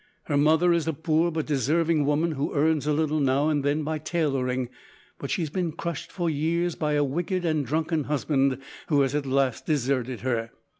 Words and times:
Her 0.23 0.35
mother 0.35 0.73
is 0.73 0.87
a 0.87 0.93
poor 0.93 1.29
but 1.29 1.45
deserving 1.45 2.05
woman 2.07 2.31
who 2.31 2.55
earns 2.55 2.87
a 2.87 2.91
little 2.91 3.19
now 3.19 3.49
and 3.49 3.63
then 3.63 3.83
by 3.83 3.99
tailoring, 3.99 4.69
but 5.19 5.29
she 5.29 5.43
has 5.43 5.51
been 5.51 5.73
crushed 5.73 6.11
for 6.11 6.27
years 6.27 6.73
by 6.73 6.93
a 6.93 7.03
wicked 7.03 7.45
and 7.45 7.63
drunken 7.63 8.05
husband 8.05 8.57
who 8.87 9.01
has 9.01 9.13
at 9.13 9.27
last 9.27 9.67
deserted 9.67 10.21
her. 10.21 10.49